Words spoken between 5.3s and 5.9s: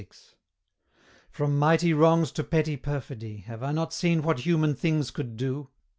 do?